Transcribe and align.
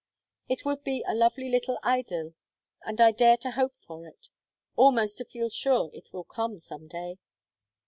It 0.49 0.65
would 0.65 0.83
be 0.83 1.03
a 1.07 1.13
lovely 1.13 1.47
little 1.47 1.77
idyl, 1.83 2.33
and 2.83 2.99
I 2.99 3.11
dare 3.11 3.37
to 3.37 3.51
hope 3.51 3.75
for 3.85 4.07
it; 4.07 4.29
almost 4.75 5.19
to 5.19 5.25
feel 5.25 5.49
sure 5.51 5.91
it 5.93 6.11
will 6.11 6.23
come 6.23 6.57
some 6.59 6.87
day." 6.87 7.19